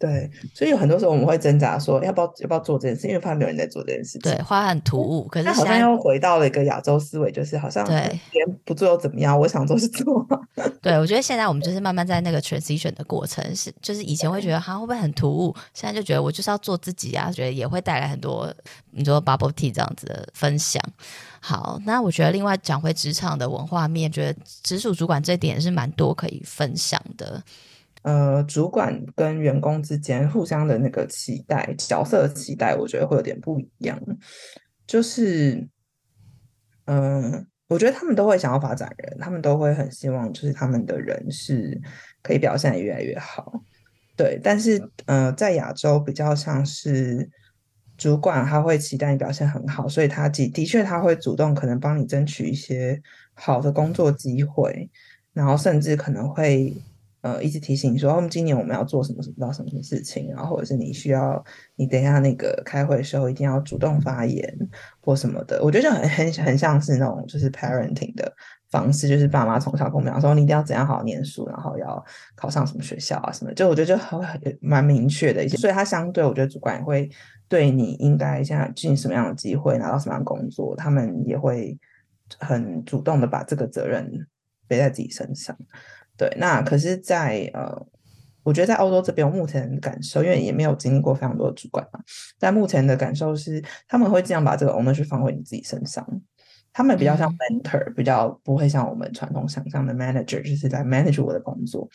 [0.00, 4.22] 对，所以有很多时候我们会挣扎说要不要要不要做这件事，因为怕没有人在做这件事情。
[4.22, 9.38] 对，花很突兀，可是好像又回到了一个亚洲思维，就是好像对，别人不做又怎么样？
[9.38, 10.26] 我想做是做。
[10.80, 18.50] 对，我觉得现在我们就是慢慢在那个 transition 的过程，是就是以前会觉得哈会不会很突兀，现在就觉得我就是要做自己啊，觉得也会带来很多
[18.92, 20.82] 你说 bubble tea 这样子的分享。
[21.40, 27.42] 好，那我觉得另外讲回职场的文化面，觉得直属主管这点是蛮多可以分享的。
[28.02, 34.00] 呃，主管跟员工之间互相的那个期待、角色的期待，我觉得会有点不一样。
[34.86, 35.68] 就是，
[36.86, 41.78] 嗯、我觉得他们都会想要发展人，他们都会很希望，就是他们的人是
[42.22, 43.62] 可以表现得越来越好。
[44.16, 47.28] 对，但是，呃，在亚洲比较像是
[47.98, 52.98] 主管他会期待你表现很好，所以他的的确他会主动可能帮你争取一些
[53.34, 54.88] 好的工作机会，
[55.34, 56.74] 然后甚至可能会。
[57.22, 61.44] 呃，一直提醒你说，我们今年我们要做什么什么什么事情，然后或者是你需要
[61.76, 64.56] 你等一下那个开会的时候一定要主动发言
[65.00, 68.32] 或什么的，我觉得就很很很像是那种就是 parenting 的
[68.70, 72.02] 方式，就是爸妈从小跟我们讲说，你一定要怎样好好念书，然后要
[72.34, 77.10] 考上什么学校啊什么，就我觉得就很很蛮明确的一些，所以他相对我觉得主管也会
[77.48, 81.78] 对你应该现在进什么样的机会，拿到什么样的工作，他们也会
[82.38, 84.26] 很主动的把这个责任
[84.66, 85.54] 背在自己身上。
[86.20, 87.74] 对，那可是在，呃，
[88.42, 92.00] 我觉得在欧洲这边，我目前感受，因为也没有经历过非常多的主管嘛，
[92.38, 96.06] 但目前的感受是，他们会尽量把这个 ownership 放回你自己身上。
[96.72, 101.88] 他们比较像 mentor，嗯、比较不会像我们传统想象的 manager，就是在 manage 我的工作。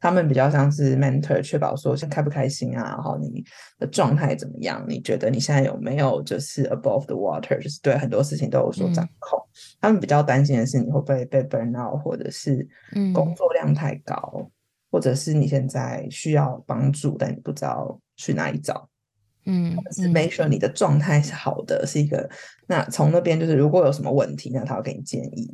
[0.00, 3.44] 他们比较像是 mentor，确保说现在开不开心啊，然后你
[3.78, 4.84] 的状态怎么样？
[4.88, 9.38] 你觉得你现在有没有就是 above the water，就是对很多事情都有所掌控。
[9.38, 12.66] 嗯、他们比较担心的是你会不会被 burn out，或者是
[13.12, 14.50] 工作量太高，嗯、
[14.90, 18.88] 或者是你现在需要帮助，但你不知道去哪里找。
[19.46, 22.28] 嗯，是 make sure 你的状态是好的，是一个。
[22.66, 25.50] 那从那边就是，如果有什么问题，那他会给你建议。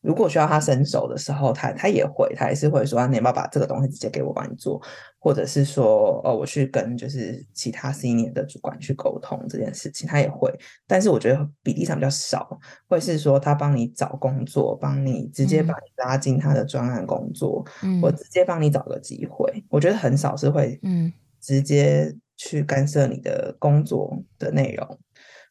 [0.00, 4.80] 如果需要他伸手的时候，他他也会，他也是会说，你要不要把这个东西直接给我帮你做，
[5.18, 10.52] 或者是说，哦，我去跟就是其他 senior 的主管去沟通这件事情，他也会。
[10.86, 19.64] 但是我觉得比例上比较少，会是说他帮你找工作，帮你直接把你拉进他的专案工作，嗯，或直接帮你找个机会。
[19.68, 22.14] 我觉得很少是会，嗯，直接。
[22.38, 24.98] 去干涉你的工作的内容，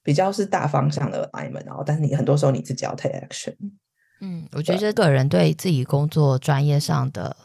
[0.01, 3.53] 比较是大方向的 alignment，然后但是你很多时候你自己要 take action。
[4.21, 7.35] 嗯，我觉得这个人对自己工作专业上的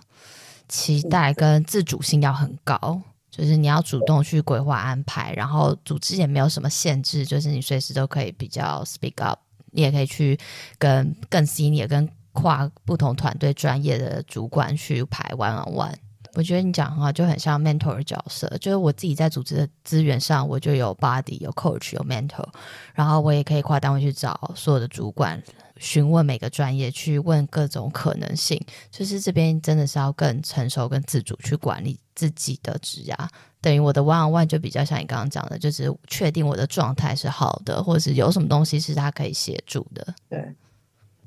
[0.69, 9.41] 期待跟自主性要很高，就是你要主动去规划安排，然后组织也没有什么限制，就是你随时都可以比较 speak up，
[9.73, 10.39] 你也可以去
[10.79, 15.95] 跟更 senior 跟跨不同团队专业的主管去排 one on one。
[16.35, 22.47] 我觉得你讲的话就很像 mentor 的角色，就是我自己在组织的资源上，我就有 body、有 coach、有 mentor，
[22.95, 25.43] 然后我也可以跨单位去找所有的主管，
[25.77, 28.59] 询问每个专业，去问各种可能性。
[28.91, 33.29] 就是这边真的是要更成熟、更自主去管理自己的职涯，
[33.61, 40.15] 等于我的 one on one 就比较像你刚刚讲的，就是确定我的状态是好的，或者是有什么东西是他可以协助的。
[40.31, 40.55] 对。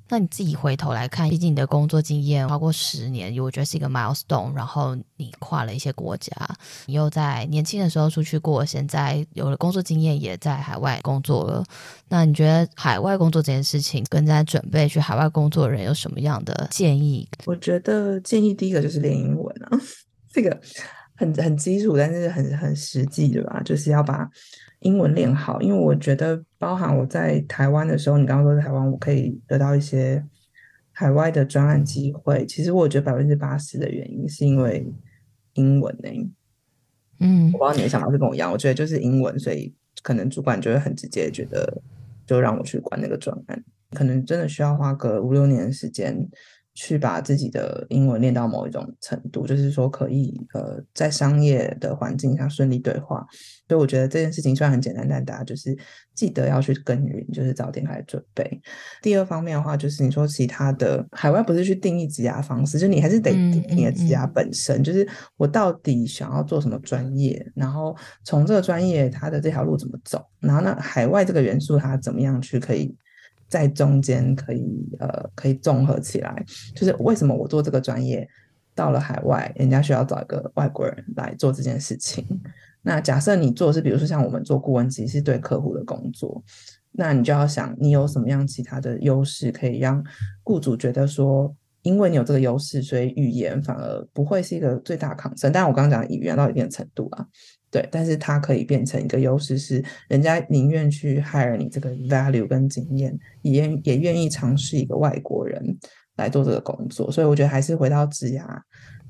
[0.08, 4.54] 那你自己回头来看，毕竟你的工作经验超过十年，我觉得是一个 milestone。
[4.54, 6.32] 然后你跨了一些国家，
[6.86, 11.64] 你又在年轻的时候出去过，现在有了工作经验，也在海外工作了。
[12.08, 17.28] 那你觉得海外工作这件事情，跟在准备去海外工作的人有什么样的建议？
[17.46, 19.80] 我觉得建议第一个就是练英文啊，
[20.32, 20.62] 这个
[21.16, 24.30] 很很基础，但是很很实际的吧，就是要把。
[24.80, 30.24] 英文练好，因为我觉得包含我在台湾的时候，你刚刚说在台湾，我可以得到一些
[30.92, 32.46] 海外的专案机会。
[32.46, 34.92] 其实我觉得百分之八十的原因是因为
[35.54, 36.30] 英文呢、欸。
[37.20, 41.82] 嗯，我不知道你的想法是跟我一样，我觉得就是英文，所以可能主管就会很直接觉得
[42.26, 46.30] 就让我去管那个专案，可能真的需要花个五六年的时间。
[46.78, 53.26] 去把自己的英文练到某一种程度，就是说可以呃在商业的环境下顺利对话。
[53.68, 55.78] 所以我觉得这件事情虽然很简单，但大家就是
[56.14, 58.62] 记得要去耕耘，就是早点开始准备。
[59.02, 72.96] 第二方面的话，就是你说其他的海外不是去定义职涯方式，就你还是得定你的职涯本身，嗯嗯嗯，就是我到底想要做什么专业，然后从这个专业它的这条路怎么走，然后那海外这个元素它怎么样去可以。
[73.48, 76.44] 在中间可以呃可以综合起来，
[76.76, 78.28] 就是为什么我做这个专业，
[78.74, 82.26] 到了海外，人家需要找一个外国人来做这件事情。
[82.86, 86.44] 那假设你做的是比如说像我们做顾问，其实是对客户的工作，
[86.92, 90.04] 那你就要想你有什么样其他的优势，可以让
[90.44, 95.50] 雇主觉得说，因为你有这个优势，所以语言反而不会是一个最大的 concern。
[95.52, 97.26] 但我刚刚讲语言到一定程度啊。
[97.72, 105.78] 对，但是它可以变成一个优势，是人家宁愿去 hire 你这个 value 跟经验，也也愿意尝试一个外国人
[106.16, 107.12] 来做这个工作。
[107.12, 108.46] 所以我觉得还是回到职涯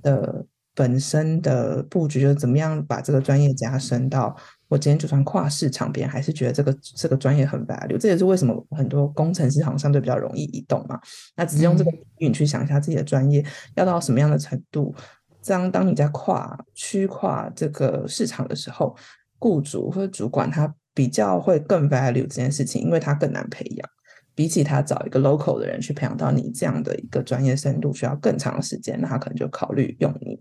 [0.02, 0.44] 的
[0.76, 4.36] 本身的布局，就是怎么样把这个专业加深到
[4.68, 7.98] 我今天就算跨市场，别人还是觉得这个这个专业很 value。
[7.98, 11.00] 这也是为什么很多工程师好像相对比较容易移动嘛。
[11.36, 13.44] 那只是用这个比喻去想一下自己的专业
[13.76, 14.94] 要到什么样的程度。
[15.42, 18.96] 这样当你在跨区跨这个市场的时候，
[19.40, 23.90] 雇主或者主管他比较会更 value 这件事情，因为他更难培养，
[24.36, 30.38] 比起他找一个 local 的人去培养到你这样的一个专业深度，需要更长的时间，那他可能就考虑用你。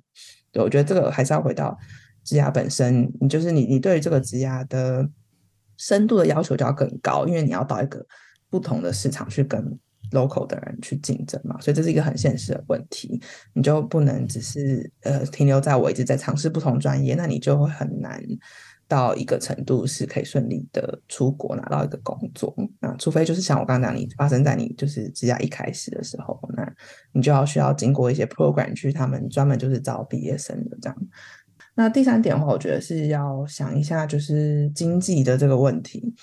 [0.51, 1.79] 对，我觉得这个还是要回到
[2.25, 5.09] 职涯本身，你就是你你对于这个职涯的
[5.77, 8.05] 深度的要求就要更高，因为你要到一个
[8.51, 9.79] 不同的市场去跟
[10.11, 13.21] local 的人去竞争嘛，所以这是一个很现实的问题。
[13.53, 18.23] 你就不能只是呃停留在我一直在尝试不同专业，那你就会很难
[18.89, 22.55] 到一个程度是可以顺利的出国拿到一个工作。
[22.81, 26.71] 那除非就是像我刚刚讲，你发生在你就是职涯一开始的时候，那
[27.13, 30.97] 你就要需要经过一些 program 去他们专门就是招毕业生的这样。
[31.75, 36.15] 那第三点的话，我觉得是要想一下就是经济的这个问题，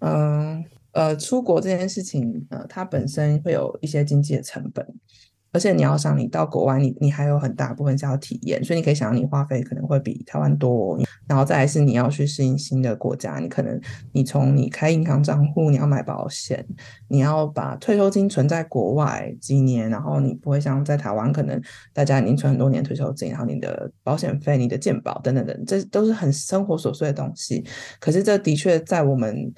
[0.00, 0.64] 嗯。
[0.94, 4.86] 呃，出国这件事情，呃，它本身会有一些经济的成本，
[5.54, 10.98] 而且你要想，你到国外，你你还有很大部分是要体验，所以你可以想，你花费可能会比台湾多。
[11.28, 13.80] 然后再来是你要去适应新的国家，你可能
[14.10, 16.66] 你从你开银行账户，你要买保险，
[17.06, 27.64] 你要把退休金存在国外几年，然后你不会像在台湾，可能大家已经存很多年退休金，然后你的保险费、你的健保等等等，这都是很生活琐碎的东西。
[28.00, 29.54] 可是这的确在我们。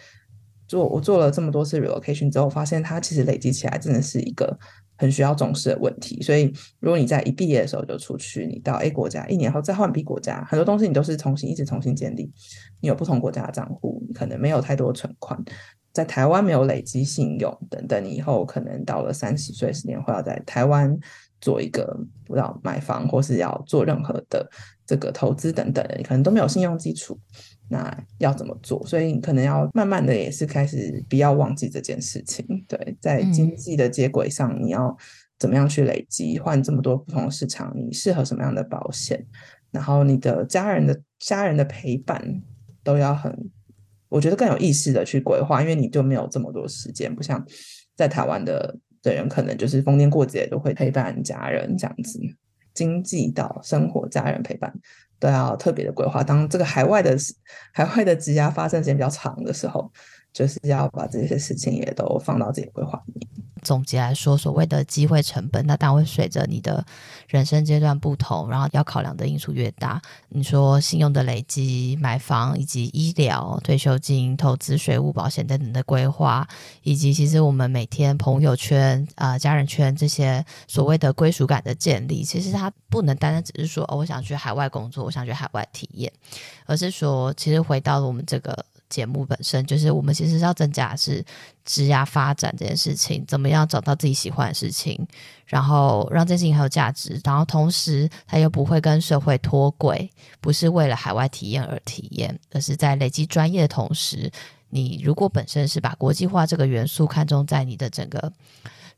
[0.69, 4.59] 做我做了这么多次 relocation 之后，发现它其实累积起来真的是一个
[4.97, 6.21] 很需要重视的问题。
[6.23, 12.31] 所以，如果你在一毕业的时候就出去，你到 A 国家，一年后再换 B 国家，很多东西你都是重新一直重新建立。
[12.81, 15.43] 你有不同国家的账户，你可能没有太多存款，
[15.93, 20.97] 在台湾没有累积信用等等，你以后可能到了三十岁、十年后要在台湾
[21.41, 21.85] 做一个
[22.25, 24.49] 不知道买房或是要做任何的
[24.87, 27.19] 这个投资等等，你可能都没有信用基础。
[27.69, 28.87] 那要怎么做？
[28.87, 32.47] 所以你可能要慢慢的也是开始不要忘记这件事情。
[32.69, 34.97] 对，在经济的接轨上，你要
[35.39, 36.39] 怎么样去累积？
[36.39, 39.27] 换这么多不同的市场，你适合什么样的保险？
[39.71, 42.43] 然后你的家人的家人的陪伴
[42.83, 43.51] 都要很，
[44.09, 47.45] 我觉得更有意识的去规划，因为你就没有这么多时间，不像
[47.95, 52.21] 在台湾的的人，可能就是逢年过节都会陪伴家人这样子。
[52.73, 54.71] 经济到生活、家人陪伴。
[55.19, 56.23] 都要特别的规划。
[56.23, 57.17] 当这个海外的
[57.73, 59.91] 海外的职压发生时间比较长的时候，
[60.37, 63.27] 就是要把这些事情也都放到自己规划里面。
[63.63, 66.85] 总结来说，所谓的机会成本，那当然会随着你的
[67.27, 70.01] 人生阶段不同，然后要考量的因素越大。
[70.29, 76.47] 你说信用的累积、买房以及医疗、退休金、投资、税务、保险等等的规划，
[76.83, 86.13] 以及其实我们每天朋友圈啊、呃、家人圈这些所谓的归属感的建立，其实它不能单单只是说哦，我想去海外工作，我想去海外体验，
[86.67, 88.65] 而是说，其实回到了我们这个。
[88.89, 91.25] 节目本身就是我们其实要增加的是
[91.65, 95.07] 职涯发展这件事情，怎么样找到自己喜欢的事情，
[95.47, 100.11] 然后让这件事情很有价值，然后同时他又不会跟社会脱轨，
[100.41, 104.31] 不是为了海外体验而体验，而是在累积专业的同时，
[104.71, 108.33] 你如果本身是把国际化这个元素看重在你的整个。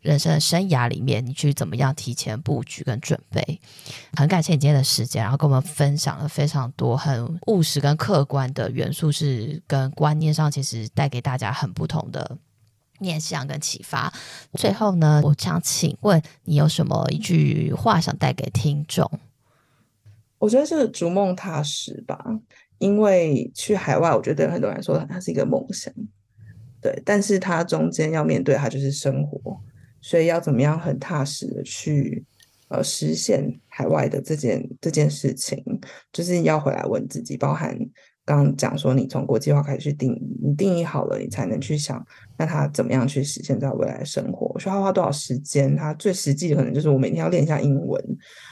[0.01, 3.61] 人生的生涯里面，你去怎么样提前布局跟准备？
[4.15, 12.39] 很感谢你今天的时间，然后跟我们分享了非常多很务实跟客观的元素，是跟观念上其实带给大家很不同的
[13.01, 14.13] 面向跟启发。
[14.55, 19.11] 最后呢，我想请问你有什么一句话想带给听众？
[20.39, 22.25] 我觉得是逐梦踏实吧，
[22.79, 25.93] 因为去海外，我觉得对很多人来说它是一个梦想，
[26.81, 29.61] 对，但是它中间要面对它就是生活。
[30.01, 32.25] 所以要怎么样很踏实的去
[32.69, 35.63] 呃实现海外的这件这件事情，
[36.13, 37.77] 就是要回来问自己，包含
[38.25, 42.05] 刚讲说你从国际化开始去定义，你定义好了，你才能去想
[42.37, 45.75] 那他怎么样去实现在未来生活，需要花多少时间？
[45.75, 48.01] 他最实际的可能就是我每天要练一下英文，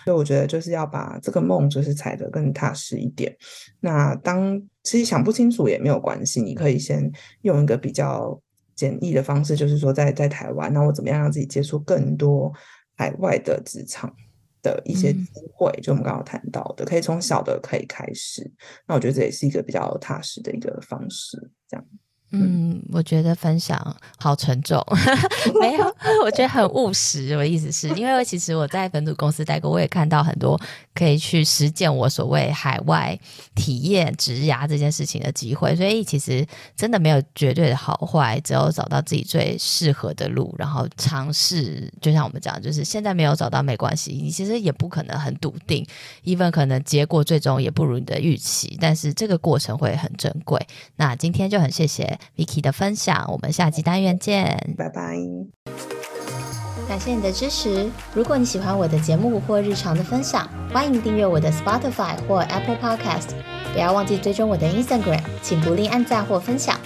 [0.06, 3.36] 所以我觉得就是要把这个梦就是踩得更踏实一点。
[3.80, 8.40] 那当其实想不清楚也没有关系，你可以先用一个比较。
[8.76, 12.52] 简易的方式就是说在，在在台湾，那我怎么样让自己接触更多
[12.96, 14.14] 海外的职场
[14.62, 15.72] 的一些机会？
[15.78, 18.48] 嗯、就我们刚刚谈到的，可以从小的可以开始。
[18.86, 21.84] 那我觉得这也是一个比较踏实的一个方式，这样。
[22.30, 24.84] 嗯，我觉得分享好沉重，
[25.60, 25.84] 没有，
[26.24, 27.32] 我觉得很务实。
[27.34, 30.60] 我的意思是因为其实我在本土公司待过，我也看到很多
[30.94, 33.18] 可以去实践我所谓海外
[33.54, 35.74] 体验职涯这件事情的机会。
[35.76, 36.44] 所以其实
[36.76, 41.90] 真的没有绝对的好坏，只有找到自己最适合的路，然后尝试。
[42.00, 45.86] 就像我们讲，就是现在没有找到没关系，你其实也不可能很笃定
[46.24, 50.60] ，even 可能结果最终也不如你的预期，但是这个过程会很珍贵。
[50.96, 52.44] 那今天就很谢谢谢。
[52.44, 55.16] Vicky 的分享，我们下集单元见，拜拜。
[56.88, 57.90] 感谢你的支持。
[58.14, 63.30] 如果你喜欢我的节目或日常的分享，欢迎订阅我的 Spotify 或 Apple Podcast。
[63.72, 66.78] 不要忘记追踪我的 Instagram，请不吝按赞或分享。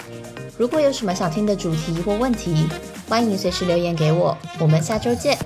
[0.57, 2.67] 如果有什么想听的主题或问题，
[3.07, 4.35] 欢迎随时留言给我。
[4.59, 5.37] 我们下周见。